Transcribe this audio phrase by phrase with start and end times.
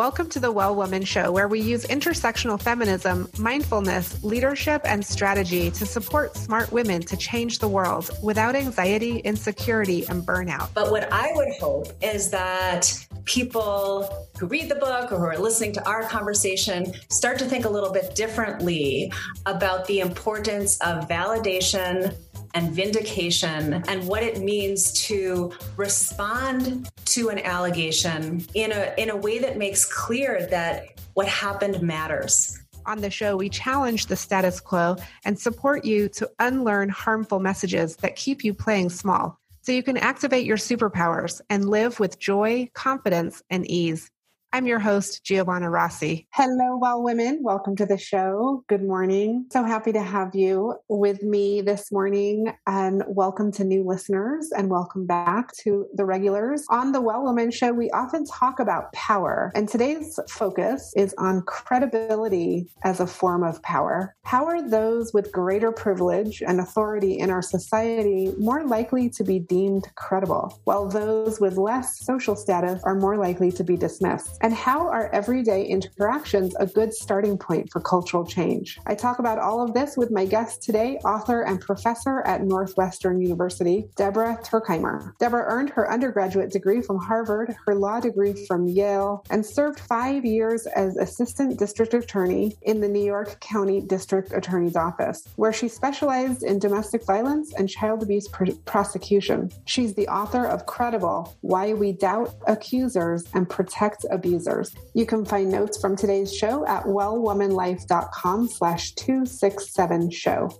[0.00, 5.70] Welcome to the Well Woman Show, where we use intersectional feminism, mindfulness, leadership, and strategy
[5.72, 10.70] to support smart women to change the world without anxiety, insecurity, and burnout.
[10.72, 12.90] But what I would hope is that
[13.26, 17.66] people who read the book or who are listening to our conversation start to think
[17.66, 19.12] a little bit differently
[19.44, 22.16] about the importance of validation
[22.54, 29.16] and vindication and what it means to respond to an allegation in a in a
[29.16, 32.58] way that makes clear that what happened matters.
[32.86, 37.96] On the show, we challenge the status quo and support you to unlearn harmful messages
[37.96, 42.70] that keep you playing small so you can activate your superpowers and live with joy,
[42.74, 44.10] confidence, and ease.
[44.52, 46.26] I'm your host, Giovanna Rossi.
[46.34, 47.38] Hello, well women.
[47.40, 48.64] Welcome to the show.
[48.66, 49.46] Good morning.
[49.52, 54.68] So happy to have you with me this morning and welcome to new listeners and
[54.68, 56.64] welcome back to the regulars.
[56.68, 61.42] On the Well Woman show, we often talk about power and today's focus is on
[61.42, 64.16] credibility as a form of power.
[64.24, 69.38] How are those with greater privilege and authority in our society more likely to be
[69.38, 74.38] deemed credible, while those with less social status are more likely to be dismissed?
[74.42, 78.78] And how are everyday interactions a good starting point for cultural change?
[78.86, 83.20] I talk about all of this with my guest today, author and professor at Northwestern
[83.20, 85.12] University, Deborah Tuerkheimer.
[85.18, 90.24] Deborah earned her undergraduate degree from Harvard, her law degree from Yale, and served five
[90.24, 95.68] years as assistant district attorney in the New York County District Attorney's Office, where she
[95.68, 99.50] specialized in domestic violence and child abuse pr- prosecution.
[99.66, 104.74] She's the author of Credible Why We Doubt Accusers and Protect Abusers.
[104.94, 110.50] You can find notes from today's show at wellwomanlife.com slash 267 show.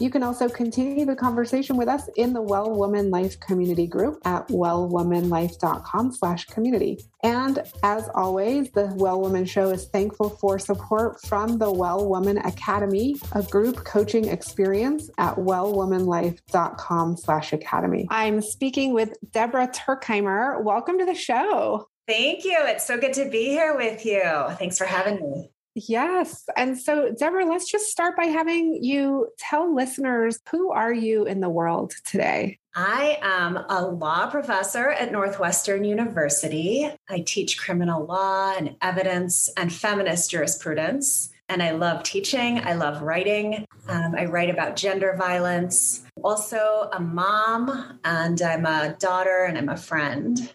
[0.00, 4.20] You can also continue the conversation with us in the Well Woman Life community group
[4.24, 7.00] at wellwomanlife.com slash community.
[7.24, 12.38] And as always, the Well Woman Show is thankful for support from the Well Woman
[12.38, 18.06] Academy, a group coaching experience at wellwomanlife.com slash academy.
[18.08, 20.62] I'm speaking with Deborah Tuerkheimer.
[20.62, 21.88] Welcome to the show.
[22.08, 22.56] Thank you.
[22.60, 24.22] It's so good to be here with you.
[24.58, 25.50] Thanks for having me.
[25.74, 26.44] Yes.
[26.56, 31.40] And so, Deborah, let's just start by having you tell listeners who are you in
[31.40, 32.58] the world today?
[32.74, 36.90] I am a law professor at Northwestern University.
[37.10, 41.30] I teach criminal law and evidence and feminist jurisprudence.
[41.50, 42.60] And I love teaching.
[42.60, 43.66] I love writing.
[43.86, 46.06] Um, I write about gender violence.
[46.22, 50.50] Also, a mom, and I'm a daughter, and I'm a friend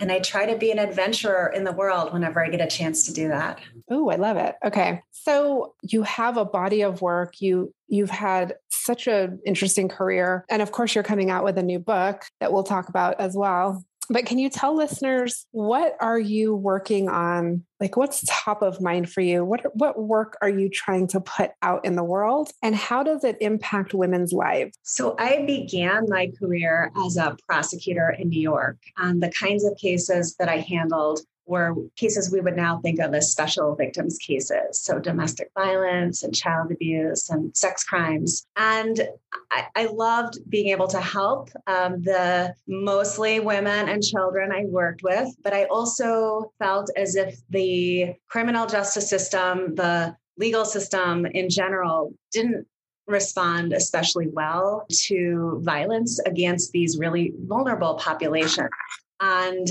[0.00, 3.06] and I try to be an adventurer in the world whenever I get a chance
[3.06, 3.60] to do that.
[3.90, 4.56] Oh, I love it.
[4.64, 5.02] Okay.
[5.12, 7.40] So you have a body of work.
[7.40, 10.44] You you've had such an interesting career.
[10.50, 13.36] And of course you're coming out with a new book that we'll talk about as
[13.36, 17.64] well but can you tell listeners what are you working on?
[17.80, 19.44] Like what's top of mind for you?
[19.44, 22.50] What what work are you trying to put out in the world?
[22.62, 24.76] And how does it impact women's lives?
[24.82, 29.76] So i began my career as a prosecutor in new york and the kinds of
[29.76, 34.80] cases that i handled were cases we would now think of as special victims cases.
[34.80, 38.46] So, domestic violence and child abuse and sex crimes.
[38.56, 39.08] And
[39.50, 45.02] I, I loved being able to help um, the mostly women and children I worked
[45.02, 45.28] with.
[45.42, 52.14] But I also felt as if the criminal justice system, the legal system in general,
[52.32, 52.66] didn't
[53.06, 58.70] respond especially well to violence against these really vulnerable populations.
[59.20, 59.68] And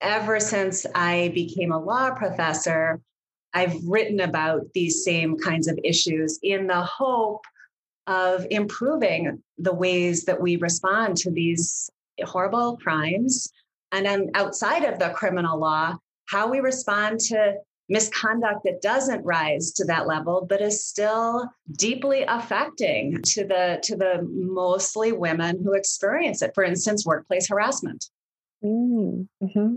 [0.00, 3.00] ever since I became a law professor,
[3.54, 7.44] I've written about these same kinds of issues in the hope
[8.06, 11.90] of improving the ways that we respond to these
[12.24, 13.48] horrible crimes.
[13.92, 15.96] And then outside of the criminal law,
[16.28, 17.54] how we respond to
[17.88, 23.96] misconduct that doesn't rise to that level but is still deeply affecting to the to
[23.96, 28.10] the mostly women who experience it for instance workplace harassment
[28.64, 29.76] mm-hmm.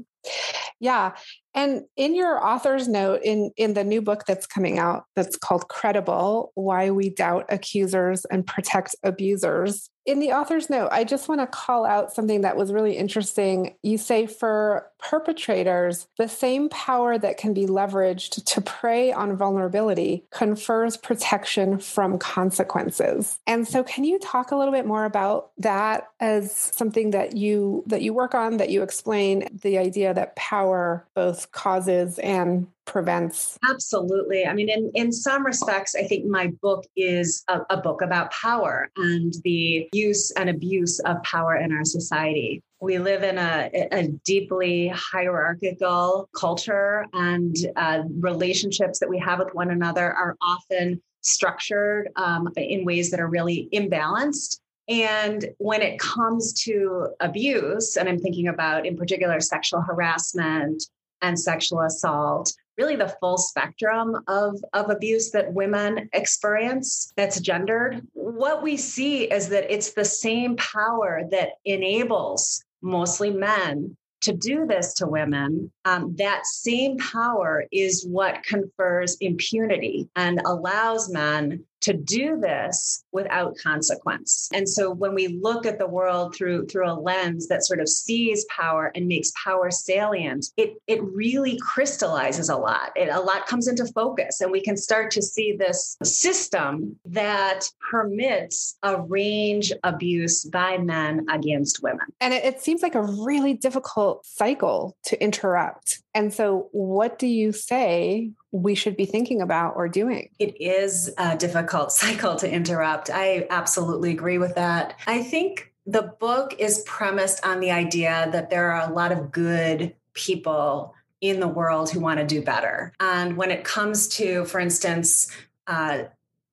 [0.79, 1.13] Yeah.
[1.53, 5.67] And in your author's note in in the new book that's coming out that's called
[5.67, 9.89] Credible: Why We Doubt Accusers and Protect Abusers.
[10.09, 13.75] In the author's note, I just want to call out something that was really interesting.
[13.83, 20.25] You say for perpetrators, the same power that can be leveraged to prey on vulnerability
[20.31, 23.37] confers protection from consequences.
[23.45, 27.83] And so can you talk a little bit more about that as something that you
[27.85, 33.57] that you work on that you explain the idea that power both causes and prevents.
[33.69, 34.45] Absolutely.
[34.45, 38.31] I mean in in some respects i think my book is a, a, book about
[38.31, 42.61] power and the use and abuse of power in our society.
[42.81, 49.53] We live in a, a deeply hierarchical culture and uh, relationships that we have with
[49.53, 54.59] one another are often structured um, in ways that are really imbalanced.
[54.87, 60.83] And when it comes to abuse, and I'm thinking about in particular sexual harassment
[61.21, 68.01] and sexual assault, really the full spectrum of, of abuse that women experience that's gendered,
[68.13, 74.65] what we see is that it's the same power that enables mostly men to do
[74.65, 81.93] this to women, um, that same power is what confers impunity and allows men to
[81.93, 84.49] do this without consequence.
[84.53, 87.89] And so when we look at the world through through a lens that sort of
[87.89, 92.91] sees power and makes power salient, it it really crystallizes a lot.
[92.95, 97.69] It a lot comes into focus and we can start to see this system that
[97.91, 102.05] permits a range abuse by men against women.
[102.19, 106.01] And it, it seems like a really difficult cycle to interrupt.
[106.13, 110.29] And so what do you say we should be thinking about or doing.
[110.39, 113.09] It is a difficult cycle to interrupt.
[113.09, 114.99] I absolutely agree with that.
[115.07, 119.31] I think the book is premised on the idea that there are a lot of
[119.31, 122.93] good people in the world who want to do better.
[122.99, 125.31] And when it comes to, for instance,
[125.67, 126.03] uh,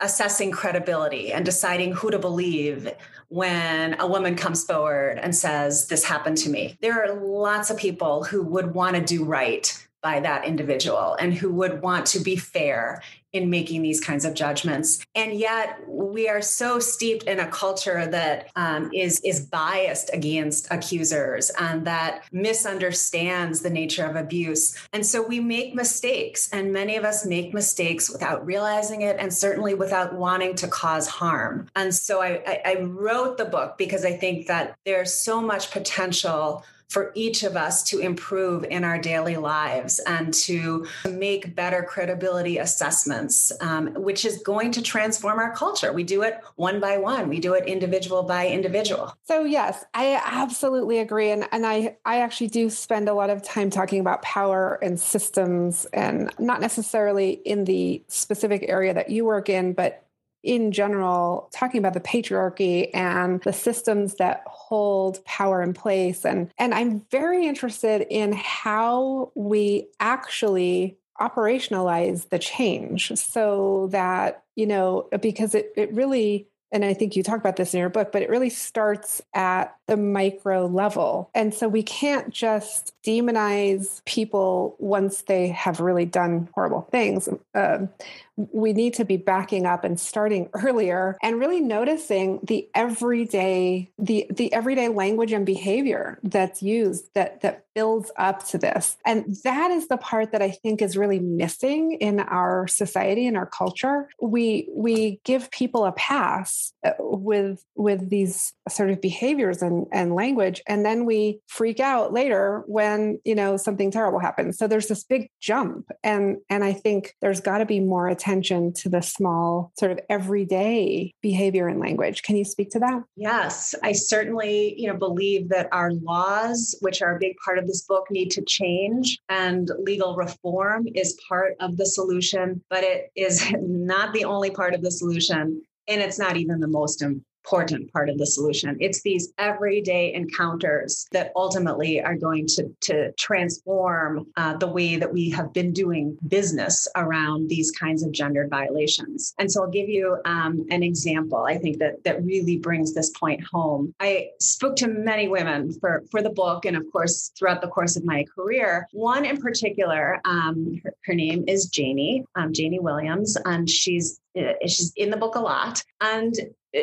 [0.01, 2.93] assessing credibility and deciding who to believe
[3.29, 6.77] when a woman comes forward and says, This happened to me.
[6.81, 11.35] There are lots of people who would want to do right by that individual and
[11.35, 15.05] who would want to be fair in making these kinds of judgments.
[15.17, 20.69] And yet we are so steeped in a culture that um, is is biased against
[20.71, 24.79] accusers and that misunderstands the nature of abuse.
[24.93, 29.35] And so we make mistakes, and many of us make mistakes without realizing it, and
[29.35, 31.69] certainly without wanting to cause harm.
[31.75, 35.73] And so I, I, I wrote the book because I think that there's so much
[35.73, 41.83] potential for each of us to improve in our daily lives and to make better
[41.83, 45.93] credibility assessments, um, which is going to transform our culture.
[45.93, 49.17] We do it one by one, we do it individual by individual.
[49.25, 51.31] So, yes, I absolutely agree.
[51.31, 54.99] And, and I, I actually do spend a lot of time talking about power and
[54.99, 60.06] systems, and not necessarily in the specific area that you work in, but
[60.47, 66.51] in general talking about the patriarchy and the systems that hold power in place and
[66.57, 75.09] and I'm very interested in how we actually operationalize the change so that you know
[75.21, 78.23] because it it really and I think you talk about this in your book, but
[78.23, 81.31] it really starts at the micro level.
[81.35, 87.29] And so we can't just demonize people once they have really done horrible things.
[87.55, 87.89] Um,
[88.37, 94.27] we need to be backing up and starting earlier and really noticing the everyday the
[94.31, 98.97] the everyday language and behavior that's used that that builds up to this.
[99.05, 103.37] And that is the part that i think is really missing in our society and
[103.37, 104.09] our culture.
[104.21, 110.15] We we give people a pass uh, with with these sort of behaviors and and
[110.15, 114.59] language and then we freak out later when you know something terrible happens.
[114.59, 118.26] So there's this big jump and and i think there's got to be more attention
[118.27, 122.23] attention to the small sort of everyday behavior and language.
[122.23, 123.03] Can you speak to that?
[123.15, 127.67] Yes, I certainly, you know, believe that our laws, which are a big part of
[127.67, 133.11] this book, need to change and legal reform is part of the solution, but it
[133.15, 137.01] is not the only part of the solution and it's not even the most
[137.47, 138.77] important part of the solution.
[138.81, 145.13] It's these everyday encounters that ultimately are going to, to transform uh, the way that
[145.13, 149.33] we have been doing business around these kinds of gendered violations.
[149.39, 151.45] And so I'll give you um, an example.
[151.45, 153.95] I think that that really brings this point home.
[154.01, 157.97] I spoke to many women for, for the book and, of course, throughout the course
[157.97, 158.89] of my career.
[158.93, 164.53] One in particular, um, her, her, name is Janie, um, Janie Williams, and she's uh,
[164.67, 165.83] she's in the book a lot.
[166.01, 166.35] And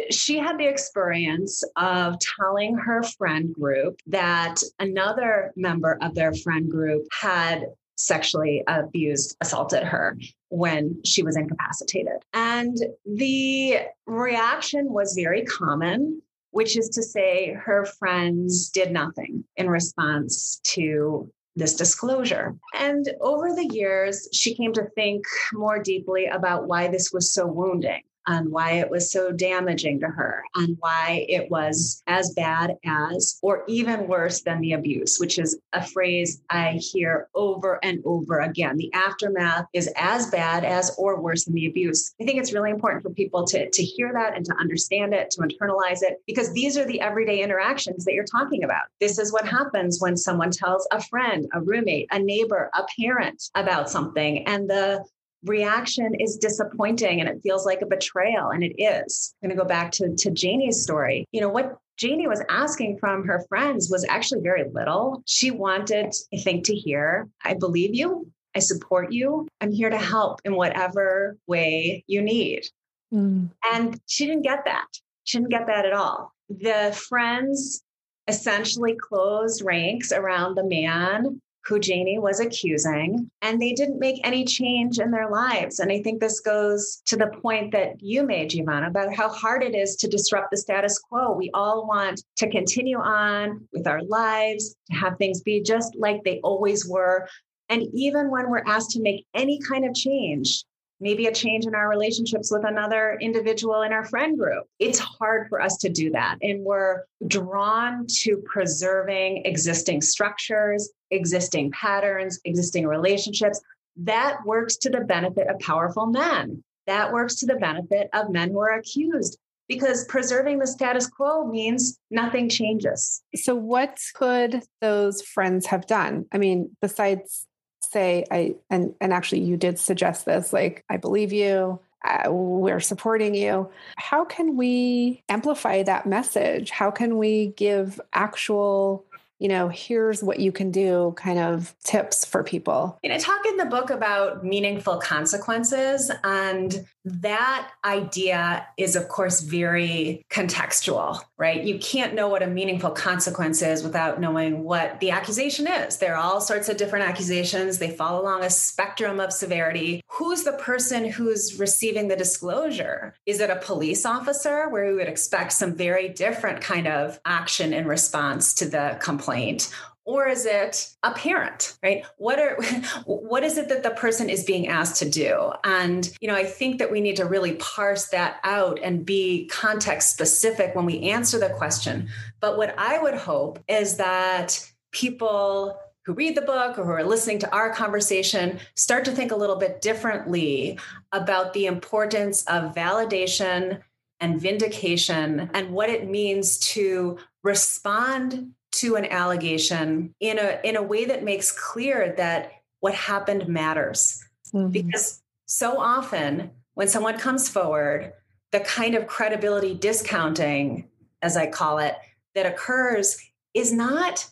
[0.09, 6.69] she had the experience of telling her friend group that another member of their friend
[6.69, 10.17] group had sexually abused, assaulted her
[10.50, 12.23] when she was incapacitated.
[12.33, 16.21] And the reaction was very common,
[16.51, 22.55] which is to say her friends did nothing in response to this disclosure.
[22.73, 25.23] And over the years, she came to think
[25.53, 30.08] more deeply about why this was so wounding and why it was so damaging to
[30.08, 35.39] her and why it was as bad as or even worse than the abuse, which
[35.39, 38.77] is a phrase I hear over and over again.
[38.77, 42.13] The aftermath is as bad as or worse than the abuse.
[42.22, 45.32] I think it's really important for people to, to hear that and to understand it,
[45.32, 48.84] to internalize it, because these are the everyday interactions that you're talking about.
[49.00, 53.44] This is what happens when someone tells a friend, a roommate, a neighbor, a parent
[53.56, 54.46] about something.
[54.48, 55.03] And the
[55.45, 59.33] reaction is disappointing and it feels like a betrayal and it is.
[59.41, 61.25] I'm going to go back to, to janie's story.
[61.31, 65.23] You know what janie was asking from her friends was actually very little.
[65.25, 68.31] She wanted i think to hear i believe you.
[68.55, 69.47] I support you.
[69.62, 72.65] I'm here to help in whatever way you need.
[73.13, 73.51] Mm.
[73.71, 74.88] and she didn't get that.
[75.23, 76.33] She didn't get that at all.
[76.50, 77.83] The friends
[78.27, 84.43] essentially closed ranks around the man who Janie was accusing, and they didn't make any
[84.43, 85.79] change in their lives.
[85.79, 89.63] And I think this goes to the point that you made, Giovanna, about how hard
[89.63, 91.32] it is to disrupt the status quo.
[91.32, 96.24] We all want to continue on with our lives, to have things be just like
[96.24, 97.27] they always were.
[97.70, 100.65] And even when we're asked to make any kind of change,
[101.00, 104.63] maybe a change in our relationships with another individual in our friend group.
[104.79, 106.38] It's hard for us to do that.
[106.41, 113.62] And we're drawn to preserving existing structures, existing patterns, existing relationships.
[113.96, 116.63] That works to the benefit of powerful men.
[116.88, 119.38] That works to the benefit of men who are accused
[119.70, 123.22] because preserving the status quo means nothing changes.
[123.36, 126.25] So, what could those friends have done?
[126.34, 127.48] I mean, besides
[127.93, 132.82] say i and and actually you did suggest this like i believe you uh, we're
[132.82, 139.05] supporting you how can we amplify that message how can we give actual
[139.40, 142.98] you know, here's what you can do kind of tips for people.
[143.04, 146.12] And I talk in the book about meaningful consequences.
[146.24, 151.62] And that idea is, of course, very contextual, right?
[151.62, 155.98] You can't know what a meaningful consequence is without knowing what the accusation is.
[155.98, 160.02] There are all sorts of different accusations, they fall along a spectrum of severity.
[160.13, 163.15] Who's the person who's receiving the disclosure?
[163.25, 167.74] Is it a police officer where we would expect some very different kind of action
[167.74, 169.74] in response to the complaint?
[170.05, 172.58] or is it a parent right what are
[173.05, 176.43] what is it that the person is being asked to do and you know i
[176.43, 181.00] think that we need to really parse that out and be context specific when we
[181.03, 182.10] answer the question
[182.41, 187.03] but what i would hope is that people who read the book or who are
[187.03, 190.77] listening to our conversation start to think a little bit differently
[191.12, 193.81] about the importance of validation
[194.19, 200.81] and vindication and what it means to respond to an allegation in a in a
[200.81, 204.69] way that makes clear that what happened matters mm-hmm.
[204.69, 208.13] because so often when someone comes forward
[208.51, 210.88] the kind of credibility discounting
[211.22, 211.95] as i call it
[212.33, 213.17] that occurs
[213.53, 214.27] is not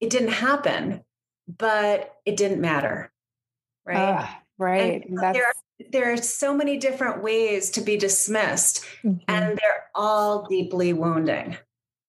[0.00, 1.02] it didn't happen
[1.58, 3.12] but it didn't matter
[3.84, 4.26] right uh,
[4.58, 5.54] right there are
[5.90, 9.18] there are so many different ways to be dismissed mm-hmm.
[9.28, 11.56] and they're all deeply wounding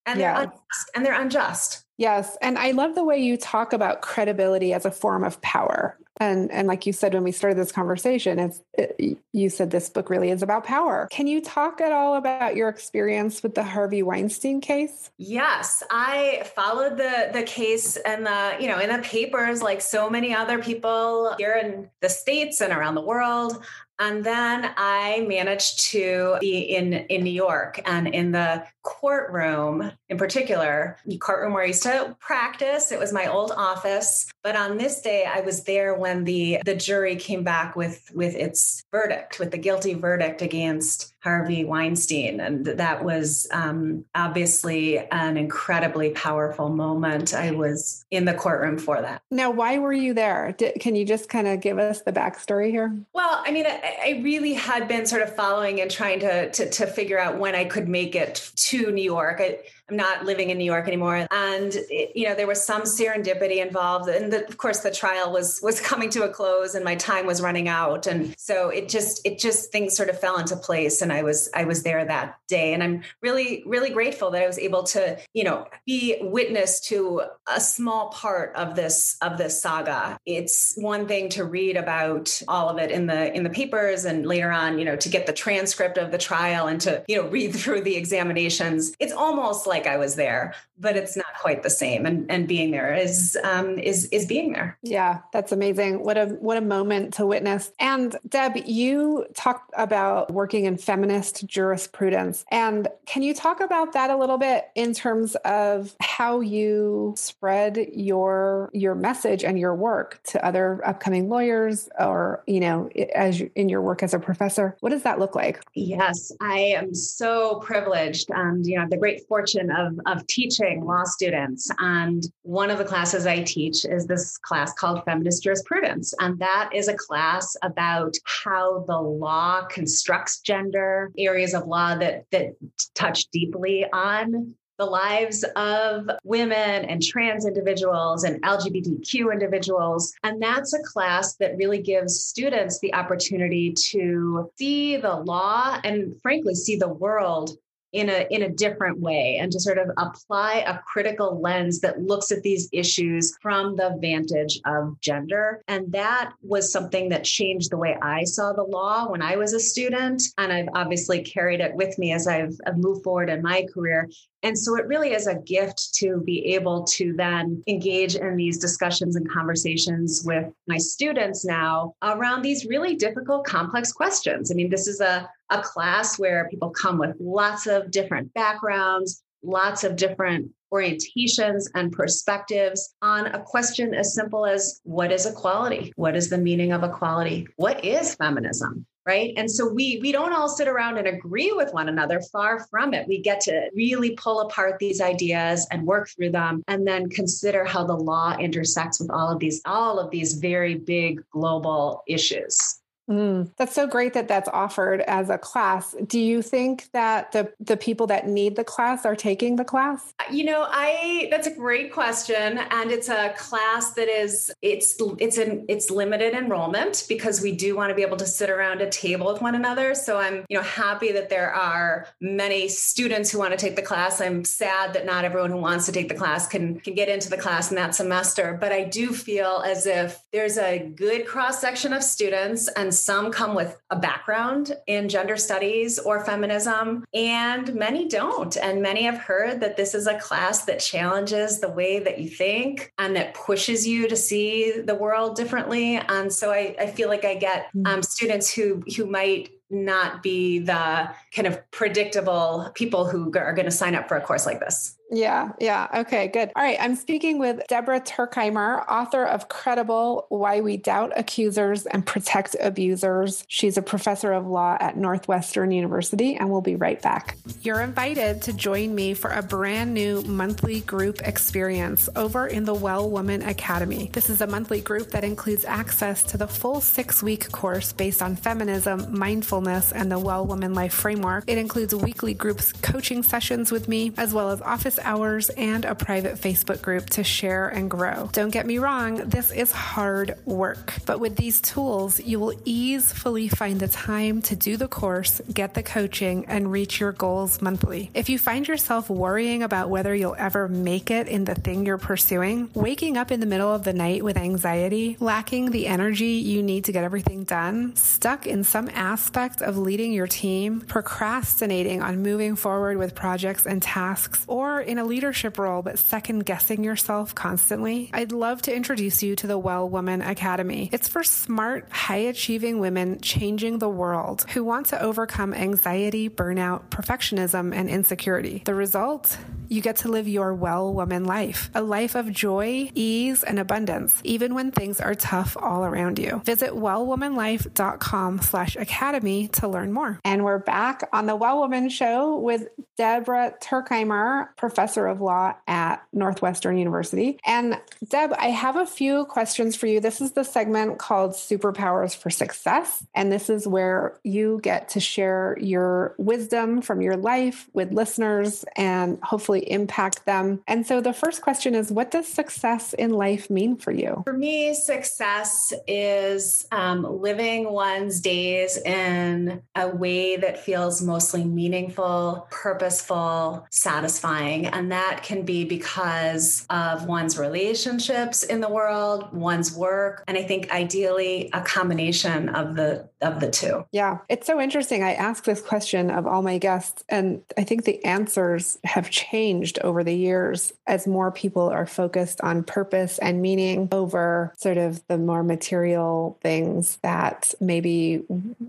[0.06, 0.42] and they're yeah.
[0.42, 1.86] unjust, and they're unjust.
[1.98, 5.98] Yes, and I love the way you talk about credibility as a form of power.
[6.18, 9.90] And and like you said when we started this conversation, it's it, you said this
[9.90, 11.08] book really is about power.
[11.12, 15.10] Can you talk at all about your experience with the Harvey Weinstein case?
[15.18, 20.10] Yes, I followed the the case and the you know in the papers like so
[20.10, 23.64] many other people here in the states and around the world.
[24.02, 30.18] And then I managed to be in, in New York and in the courtroom in
[30.18, 32.92] particular, the courtroom where I used to practice.
[32.92, 34.26] It was my old office.
[34.44, 38.34] But on this day, I was there when the, the jury came back with, with
[38.34, 42.40] its verdict, with the guilty verdict against Harvey Weinstein.
[42.40, 47.34] And that was um, obviously an incredibly powerful moment.
[47.36, 49.22] I was in the courtroom for that.
[49.30, 50.56] Now, why were you there?
[50.58, 52.98] Did, can you just kind of give us the backstory here?
[53.14, 56.70] Well, I mean, I, I, really had been sort of following and trying to, to,
[56.70, 59.38] to figure out when I could make it to New York.
[59.40, 59.60] I,
[59.92, 61.28] I'm not living in New York anymore.
[61.30, 64.08] And, it, you know, there was some serendipity involved.
[64.08, 67.26] And the, of course, the trial was, was coming to a close and my time
[67.26, 68.08] was running out.
[68.08, 71.02] And so it just, it just, things sort of fell into place.
[71.02, 72.74] And I was, I was there that day.
[72.74, 77.24] And I'm really, really grateful that I was able to, you know, be witness to
[77.54, 80.18] a small part of this, of this saga.
[80.26, 84.26] It's one thing to read about all of it in the, in the papers and
[84.26, 87.28] later on, you know, to get the transcript of the trial and to, you know,
[87.28, 88.94] read through the examinations.
[88.98, 92.06] It's almost like like I was there, but it's not quite the same.
[92.06, 94.78] And and being there is um, is is being there.
[94.82, 96.04] Yeah, that's amazing.
[96.04, 97.72] What a what a moment to witness.
[97.80, 102.46] And Deb, you talked about working in feminist jurisprudence.
[102.52, 107.78] And can you talk about that a little bit in terms of how you spread
[107.94, 113.52] your your message and your work to other upcoming lawyers or, you know, as you,
[113.56, 114.76] in your work as a professor?
[114.80, 115.62] What does that look like?
[115.74, 121.04] Yes, I am so privileged and you know, the great fortune of of teaching law
[121.04, 126.40] students and one of the classes I teach is this class called Feminist Jurisprudence and
[126.40, 132.54] that is a class about how the law constructs gender, areas of law that that
[132.96, 140.12] touch deeply on the lives of women and trans individuals and LGBTQ individuals.
[140.24, 146.20] And that's a class that really gives students the opportunity to see the law and,
[146.24, 147.52] frankly, see the world
[147.94, 152.02] in a in a different way and to sort of apply a critical lens that
[152.02, 155.62] looks at these issues from the vantage of gender.
[155.68, 159.54] And that was something that changed the way I saw the law when I was
[159.54, 160.22] a student.
[160.38, 164.10] And I've obviously carried it with me as I've, I've moved forward in my career
[164.44, 168.58] and so it really is a gift to be able to then engage in these
[168.58, 174.52] discussions and conversations with my students now around these really difficult, complex questions.
[174.52, 179.22] I mean, this is a, a class where people come with lots of different backgrounds,
[179.44, 185.92] lots of different orientations and perspectives on a question as simple as what is equality?
[185.98, 187.48] What is the meaning of equality?
[187.58, 188.86] What is feminism?
[189.06, 189.34] Right?
[189.38, 192.22] And so we we don't all sit around and agree with one another.
[192.32, 193.08] Far from it.
[193.08, 197.66] We get to really pull apart these ideas and work through them and then consider
[197.66, 202.81] how the law intersects with all of these all of these very big global issues
[203.12, 205.96] Mm, that's so great that that's offered as a class.
[206.08, 210.14] Do you think that the the people that need the class are taking the class?
[210.20, 214.96] Uh, you know, I that's a great question, and it's a class that is it's
[215.18, 218.82] it's an it's limited enrollment because we do want to be able to sit around
[218.82, 219.94] a table with one another.
[219.94, 223.82] So I'm you know happy that there are many students who want to take the
[223.82, 224.22] class.
[224.22, 227.30] I'm sad that not everyone who wants to take the class can can get into
[227.30, 231.60] the class in that semester, but I do feel as if there's a good cross
[231.60, 237.06] section of students and and some come with a background in gender studies or feminism,
[237.14, 238.56] and many don't.
[238.58, 242.30] And many have heard that this is a class that challenges the way that you
[242.30, 245.98] think and that pushes you to see the world differently.
[245.98, 247.88] And so I, I feel like I get mm.
[247.88, 253.66] um, students who who might not be the kind of predictable people who are going
[253.66, 254.98] to sign up for a course like this.
[255.12, 255.90] Yeah, yeah.
[255.94, 256.52] Okay, good.
[256.56, 256.78] All right.
[256.80, 263.44] I'm speaking with Deborah Tuerkheimer, author of Credible Why We Doubt Accusers and Protect Abusers.
[263.50, 267.36] She's a professor of law at Northwestern University, and we'll be right back.
[267.62, 272.74] You're invited to join me for a brand new monthly group experience over in the
[272.74, 274.10] Well Woman Academy.
[274.14, 278.22] This is a monthly group that includes access to the full six week course based
[278.22, 281.44] on feminism, mindfulness, and the Well Woman Life framework.
[281.48, 285.96] It includes weekly groups coaching sessions with me, as well as office hours and a
[285.96, 288.30] private Facebook group to share and grow.
[288.32, 293.48] Don't get me wrong, this is hard work, but with these tools, you will easily
[293.48, 298.10] find the time to do the course, get the coaching, and reach your goals monthly.
[298.14, 301.98] If you find yourself worrying about whether you'll ever make it in the thing you're
[301.98, 306.64] pursuing, waking up in the middle of the night with anxiety, lacking the energy you
[306.64, 312.22] need to get everything done, stuck in some aspect of leading your team, procrastinating on
[312.22, 317.34] moving forward with projects and tasks, or in a leadership role but second guessing yourself
[317.34, 320.90] constantly, I'd love to introduce you to the Well Woman Academy.
[320.92, 326.90] It's for smart, high achieving women changing the world who want to overcome anxiety, burnout,
[326.90, 328.64] perfectionism, and insecurity.
[328.66, 329.38] The result?
[329.70, 334.20] You get to live your well woman life, a life of joy, ease, and abundance,
[334.26, 336.42] even when things are tough all around you.
[336.44, 340.20] Visit wellwomanlife.com slash academy to learn more.
[340.26, 346.02] And we're back on the Well Woman Show with Deborah Tuerkheimer, professor of law at
[346.14, 347.38] Northwestern University.
[347.46, 350.00] And Deb, I have a few questions for you.
[350.00, 353.06] This is the segment called Superpowers for Success.
[353.14, 358.64] And this is where you get to share your wisdom from your life with listeners
[358.78, 360.62] and hopefully impact them.
[360.68, 364.24] And so the first question is what does success in life mean for you?
[364.24, 372.48] For me, success is um, living one's days in a way that feels mostly meaningful,
[372.50, 374.61] purposeful, satisfying.
[374.68, 380.44] And that can be because of one's relationships in the world, one's work, and I
[380.44, 383.86] think ideally a combination of the of the two.
[383.92, 385.04] Yeah, it's so interesting.
[385.04, 389.80] I ask this question of all my guests, and I think the answers have changed
[389.80, 395.06] over the years as more people are focused on purpose and meaning over sort of
[395.08, 398.24] the more material things that maybe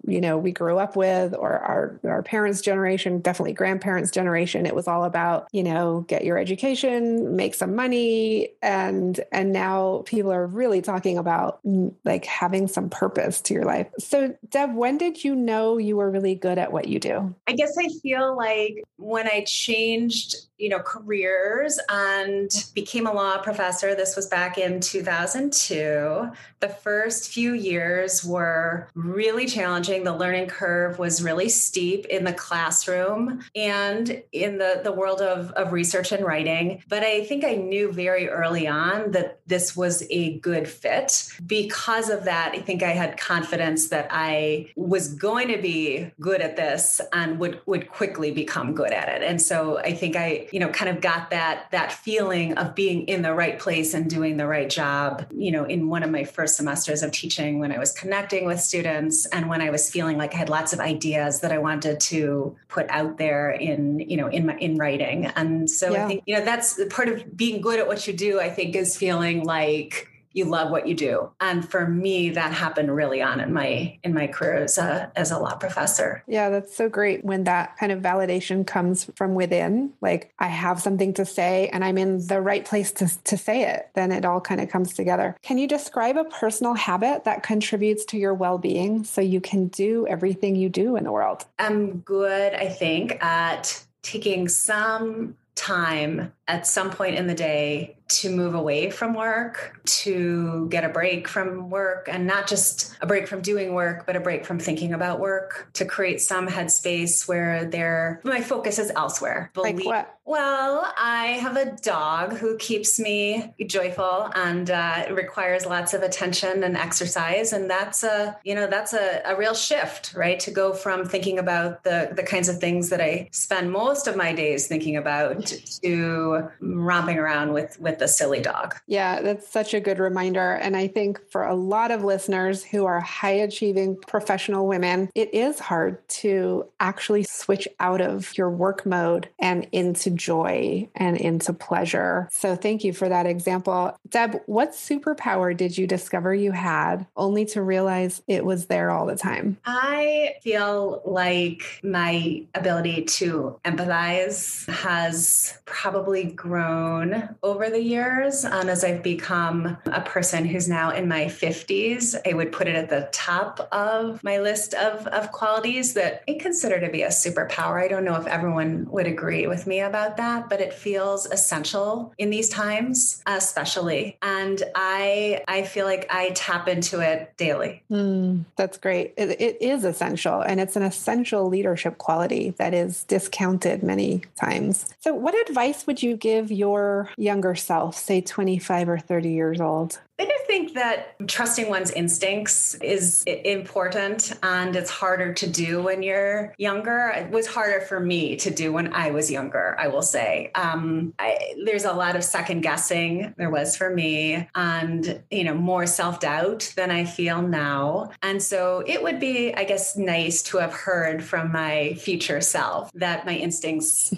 [0.06, 4.74] you know we grew up with or our our parents generation definitely grandparents generation it
[4.74, 10.32] was all about you know get your education make some money and and now people
[10.32, 13.88] are really talking about mm, like having some purpose to your life.
[13.98, 17.34] So deb when did you know you were really good at what you do?
[17.46, 23.38] I guess i feel like when i changed you know careers and became a law
[23.38, 23.96] professor.
[23.96, 26.30] This was back in 2002
[26.62, 30.04] the first few years were really challenging.
[30.04, 35.50] The learning curve was really steep in the classroom and in the the world of,
[35.52, 36.82] of research and writing.
[36.88, 41.28] But i think i knew very early on that this was a good fit.
[41.44, 46.40] Because of that i think i had confidence that i was going to be good
[46.40, 49.22] at this and would would quickly become good at it.
[49.22, 53.02] And so i think i you know kind of got that that feeling of being
[53.08, 56.22] in the right place and doing the right job you know in one of my
[56.22, 60.18] first semesters of teaching when i was connecting with students and when i was feeling
[60.18, 64.16] like i had lots of ideas that i wanted to put out there in you
[64.16, 66.04] know in my in writing and so yeah.
[66.04, 68.76] i think you know that's part of being good at what you do i think
[68.76, 71.30] is feeling like you love what you do.
[71.40, 75.30] And for me that happened really on in my in my career as a as
[75.30, 76.22] a law professor.
[76.26, 79.92] Yeah that's so great when that kind of validation comes from within.
[80.00, 83.64] Like i have something to say and i'm in the right place to, to say
[83.64, 85.36] it then it all kind of comes together.
[85.42, 90.06] Can you describe a personal habit that contributes to your well-being so you can do
[90.06, 91.44] everything you do in the world?
[91.58, 98.30] I'm good i think at taking some time at some point in the day to
[98.30, 103.26] move away from work, to get a break from work, and not just a break
[103.26, 107.64] from doing work, but a break from thinking about work, to create some headspace where
[107.64, 109.50] there my focus is elsewhere.
[109.54, 110.18] Believe, like what?
[110.24, 116.62] Well, I have a dog who keeps me joyful and uh, requires lots of attention
[116.62, 120.38] and exercise, and that's a you know that's a, a real shift, right?
[120.40, 124.16] To go from thinking about the the kinds of things that I spend most of
[124.16, 125.46] my days thinking about
[125.82, 128.74] to romping around with with the silly dog.
[128.88, 130.54] Yeah, that's such a good reminder.
[130.54, 135.32] And I think for a lot of listeners who are high achieving professional women, it
[135.32, 141.52] is hard to actually switch out of your work mode and into joy and into
[141.52, 142.28] pleasure.
[142.32, 143.96] So thank you for that example.
[144.08, 149.06] Deb, what superpower did you discover you had only to realize it was there all
[149.06, 149.58] the time?
[149.64, 157.91] I feel like my ability to empathize has probably grown over the years.
[157.96, 162.74] And as I've become a person who's now in my 50s, I would put it
[162.74, 167.08] at the top of my list of, of qualities that I consider to be a
[167.08, 167.82] superpower.
[167.82, 172.14] I don't know if everyone would agree with me about that, but it feels essential
[172.18, 174.18] in these times, especially.
[174.22, 177.82] And I I feel like I tap into it daily.
[177.90, 179.14] Mm, that's great.
[179.16, 184.86] It, it is essential, and it's an essential leadership quality that is discounted many times.
[185.00, 189.98] So, what advice would you give your younger self, say 25 or 30 years old?
[190.18, 196.02] I do think that trusting one's instincts is important and it's harder to do when
[196.02, 197.08] you're younger.
[197.16, 200.52] It was harder for me to do when I was younger, I will say.
[200.54, 205.54] Um, I, there's a lot of second guessing, there was for me, and, you know,
[205.54, 208.10] more self doubt than I feel now.
[208.22, 212.92] And so it would be, I guess, nice to have heard from my future self
[212.92, 214.14] that my instincts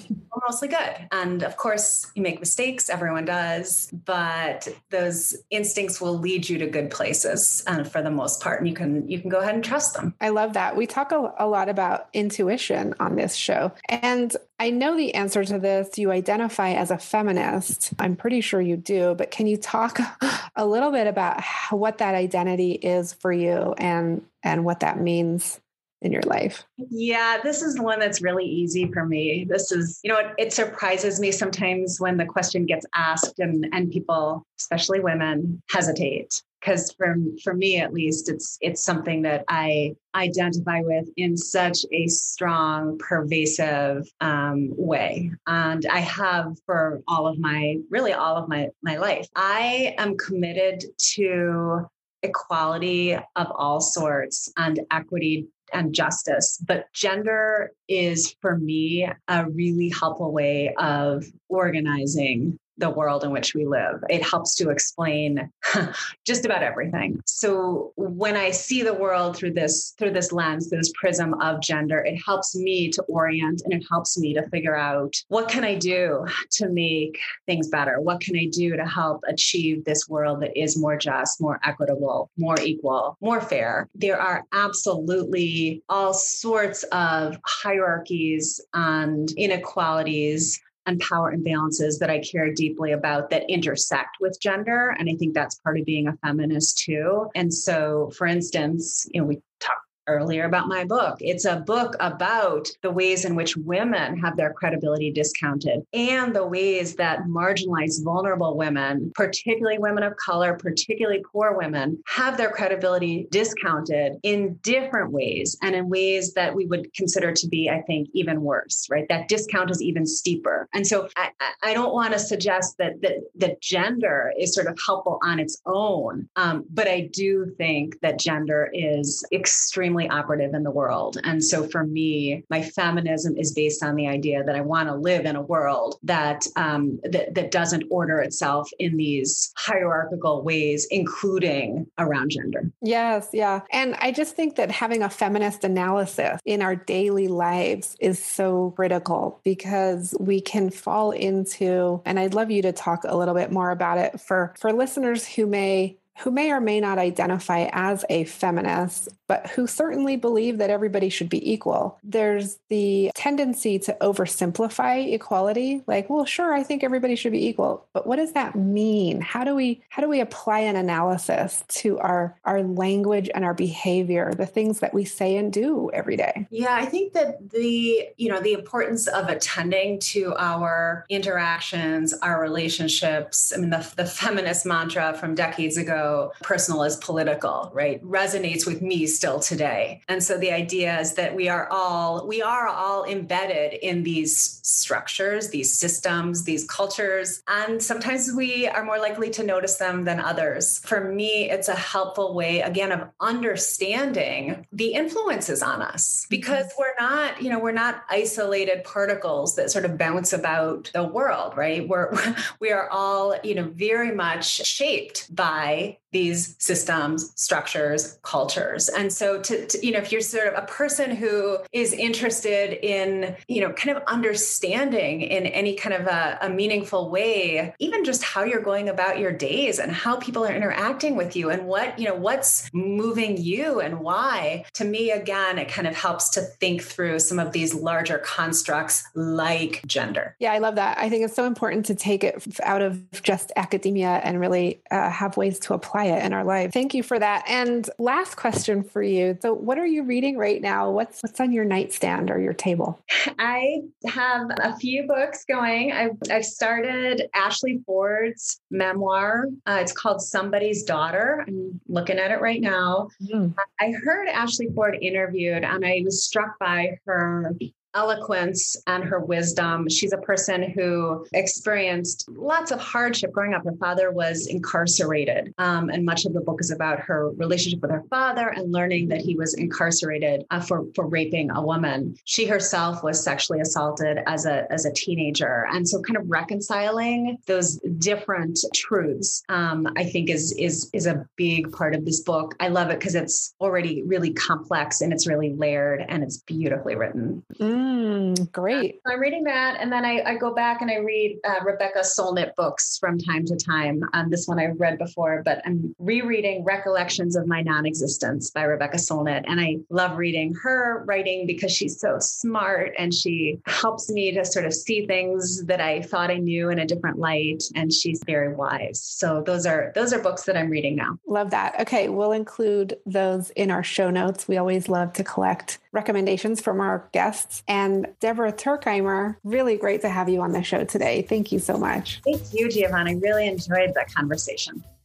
[0.46, 1.08] mostly good.
[1.12, 6.66] And of course, you make mistakes, everyone does, but those instincts will lead you to
[6.66, 9.64] good places uh, for the most part and you can you can go ahead and
[9.64, 13.72] trust them i love that we talk a, a lot about intuition on this show
[13.88, 15.98] and I know the answer to this.
[15.98, 17.92] You identify as a feminist.
[17.98, 19.98] I'm pretty sure you do, but can you talk
[20.56, 25.60] a little bit about what that identity is for you and and what that means
[26.04, 26.64] in your life?
[26.76, 29.46] Yeah, this is one that's really easy for me.
[29.48, 33.66] This is, you know, it, it, surprises me sometimes when the question gets asked and,
[33.72, 36.42] and people, especially women, hesitate.
[36.60, 41.78] Because for, for me at least, it's it's something that I identify with in such
[41.92, 45.30] a strong, pervasive um, way.
[45.46, 49.26] And I have for all of my, really all of my, my life.
[49.36, 51.86] I am committed to
[52.24, 56.58] equality of all sorts and equity and justice.
[56.66, 63.54] But gender is for me a really helpful way of organizing the world in which
[63.54, 64.02] we live.
[64.08, 65.50] It helps to explain
[66.26, 67.20] just about everything.
[67.26, 71.60] So when I see the world through this through this lens, through this prism of
[71.60, 75.64] gender, it helps me to orient and it helps me to figure out what can
[75.64, 78.00] I do to make things better?
[78.00, 82.30] What can I do to help achieve this world that is more just, more equitable,
[82.36, 83.88] more equal, more fair?
[83.94, 92.52] There are absolutely all sorts of hierarchies and inequalities and power imbalances that I care
[92.52, 94.94] deeply about that intersect with gender.
[94.98, 97.28] And I think that's part of being a feminist too.
[97.34, 101.16] And so, for instance, you know, we talked earlier about my book.
[101.20, 106.46] It's a book about the ways in which women have their credibility discounted and the
[106.46, 113.26] ways that marginalized, vulnerable women, particularly women of color, particularly poor women, have their credibility
[113.30, 118.08] discounted in different ways and in ways that we would consider to be, I think,
[118.12, 119.06] even worse, right?
[119.08, 120.68] That discount is even steeper.
[120.74, 121.30] And so I,
[121.62, 125.60] I don't want to suggest that, that, that gender is sort of helpful on its
[125.66, 131.18] own, um, but I do think that gender is extremely extremely operative in the world.
[131.24, 134.94] And so for me, my feminism is based on the idea that I want to
[134.94, 140.86] live in a world that, um, that, that doesn't order itself in these hierarchical ways,
[140.90, 142.70] including around gender.
[142.82, 143.60] Yes, yeah.
[143.72, 148.72] And I just think that having a feminist analysis in our daily lives is so
[148.76, 153.52] critical because we can fall into, and I'd love you to talk a little bit
[153.52, 158.04] more about it for, for listeners who may who may or may not identify as
[158.08, 161.98] a feminist but who certainly believe that everybody should be equal.
[162.02, 167.86] There's the tendency to oversimplify equality, like, well, sure, I think everybody should be equal,
[167.92, 169.20] but what does that mean?
[169.20, 173.54] How do we how do we apply an analysis to our our language and our
[173.54, 176.46] behavior, the things that we say and do every day?
[176.50, 182.40] Yeah, I think that the, you know, the importance of attending to our interactions, our
[182.40, 186.03] relationships, I mean the, the feminist mantra from decades ago,
[186.42, 188.02] personal is political, right?
[188.04, 190.00] Resonates with me still today.
[190.08, 194.60] And so the idea is that we are all we are all embedded in these
[194.62, 200.20] structures, these systems, these cultures, and sometimes we are more likely to notice them than
[200.20, 200.78] others.
[200.80, 206.80] For me, it's a helpful way again of understanding the influences on us because mm-hmm.
[206.80, 211.56] we're not, you know, we're not isolated particles that sort of bounce about the world,
[211.56, 211.86] right?
[211.88, 212.14] We're
[212.60, 218.88] we are all, you know, very much shaped by these systems, structures, cultures.
[218.88, 222.78] And so to, to, you know, if you're sort of a person who is interested
[222.86, 228.04] in, you know, kind of understanding in any kind of a, a meaningful way, even
[228.04, 231.66] just how you're going about your days and how people are interacting with you and
[231.66, 236.30] what, you know, what's moving you and why, to me, again, it kind of helps
[236.30, 240.36] to think through some of these larger constructs like gender.
[240.38, 240.96] Yeah, I love that.
[240.96, 245.10] I think it's so important to take it out of just academia and really uh,
[245.10, 246.72] have ways to apply it in our life.
[246.72, 247.44] Thank you for that.
[247.48, 249.38] And last question for you.
[249.40, 250.90] So what are you reading right now?
[250.90, 253.00] What's what's on your nightstand or your table?
[253.38, 255.92] I have a few books going.
[255.92, 259.46] I've, I've started Ashley Ford's memoir.
[259.66, 261.44] Uh, it's called Somebody's Daughter.
[261.46, 263.08] I'm looking at it right now.
[263.22, 263.54] Mm.
[263.80, 267.54] I heard Ashley Ford interviewed and I was struck by her
[267.94, 269.88] eloquence and her wisdom.
[269.88, 273.64] She's a person who experienced lots of hardship growing up.
[273.64, 277.90] Her father was incarcerated, um, and much of the book is about her relationship with
[277.90, 282.16] her father and learning that he was incarcerated uh, for for raping a woman.
[282.24, 287.38] She herself was sexually assaulted as a as a teenager, and so kind of reconciling
[287.46, 292.54] those different truths, um, I think, is is is a big part of this book.
[292.60, 296.96] I love it because it's already really complex and it's really layered and it's beautifully
[296.96, 297.42] written.
[297.60, 297.83] Mm.
[297.84, 299.00] Mm, great.
[299.06, 302.00] So I'm reading that, and then I, I go back and I read uh, Rebecca
[302.00, 304.02] Solnit books from time to time.
[304.14, 308.96] Um, this one I've read before, but I'm rereading Recollections of My Non-Existence by Rebecca
[308.96, 314.32] Solnit, and I love reading her writing because she's so smart and she helps me
[314.32, 317.92] to sort of see things that I thought I knew in a different light, and
[317.92, 318.98] she's very wise.
[319.02, 321.18] So those are those are books that I'm reading now.
[321.26, 321.78] Love that.
[321.80, 324.48] Okay, we'll include those in our show notes.
[324.48, 327.62] We always love to collect recommendations from our guests.
[327.68, 327.73] And
[328.20, 331.22] Deborah Tuerkheimer, really great to have you on the show today.
[331.22, 332.20] Thank you so much.
[332.24, 333.10] Thank you, Giovanna.
[333.10, 334.84] I really enjoyed that conversation.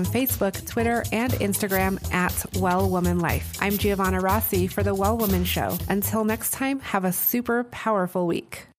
[0.00, 3.58] on Facebook, Twitter, and Instagram at Well Woman Life.
[3.60, 5.76] I'm Giovanna Rossi for The Well Woman Show.
[5.90, 8.69] Until next time, have a super powerful week.